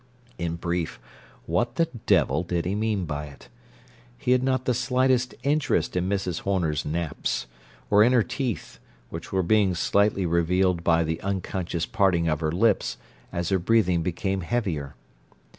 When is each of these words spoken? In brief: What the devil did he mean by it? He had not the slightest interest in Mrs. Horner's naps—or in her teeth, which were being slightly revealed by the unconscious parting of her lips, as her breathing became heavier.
In 0.39 0.55
brief: 0.55 0.99
What 1.45 1.75
the 1.75 1.85
devil 2.07 2.41
did 2.41 2.65
he 2.65 2.73
mean 2.73 3.05
by 3.05 3.27
it? 3.27 3.49
He 4.17 4.31
had 4.31 4.41
not 4.41 4.65
the 4.65 4.73
slightest 4.73 5.35
interest 5.43 5.95
in 5.95 6.09
Mrs. 6.09 6.39
Horner's 6.39 6.83
naps—or 6.83 8.03
in 8.03 8.11
her 8.11 8.23
teeth, 8.23 8.79
which 9.11 9.31
were 9.31 9.43
being 9.43 9.75
slightly 9.75 10.25
revealed 10.25 10.83
by 10.83 11.03
the 11.03 11.21
unconscious 11.21 11.85
parting 11.85 12.27
of 12.27 12.39
her 12.39 12.51
lips, 12.51 12.97
as 13.31 13.49
her 13.49 13.59
breathing 13.59 14.01
became 14.01 14.41
heavier. 14.41 14.95